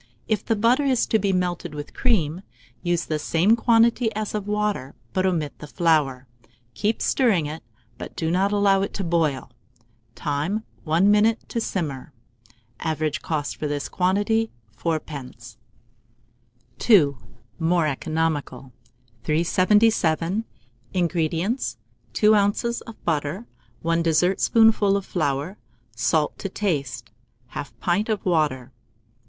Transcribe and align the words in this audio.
If 0.27 0.43
the 0.43 0.55
butter 0.55 0.83
is 0.83 1.05
to 1.05 1.19
be 1.19 1.31
melted 1.31 1.75
with 1.75 1.93
cream, 1.93 2.41
use 2.81 3.05
the 3.05 3.19
same 3.19 3.55
quantity 3.55 4.11
as 4.15 4.33
of 4.33 4.47
water, 4.47 4.95
but 5.13 5.27
omit 5.27 5.59
the 5.59 5.67
flour; 5.67 6.25
keep 6.73 7.03
stirring 7.03 7.45
it, 7.45 7.61
but 7.99 8.15
do 8.15 8.31
not 8.31 8.51
allow 8.51 8.81
it 8.81 8.95
to 8.95 9.03
boil. 9.03 9.51
Time. 10.15 10.63
1 10.85 11.11
minute 11.11 11.47
to 11.49 11.61
simmer. 11.61 12.13
Average 12.79 13.21
cost 13.21 13.57
for 13.57 13.67
this 13.67 13.87
quantity, 13.87 14.49
4d. 14.75 15.55
II. 16.89 17.13
(More 17.59 17.85
Economical.) 17.85 18.73
377. 19.23 20.45
INGREDIENTS. 20.93 21.77
2 22.13 22.35
oz. 22.35 22.81
of 22.87 23.05
butter, 23.05 23.45
1 23.83 24.01
dessertspoonful 24.01 24.97
of 24.97 25.05
flour, 25.05 25.59
salt 25.95 26.39
to 26.39 26.49
taste, 26.49 27.11
1/2 27.51 27.71
pint 27.79 28.09
of 28.09 28.25
water. 28.25 28.71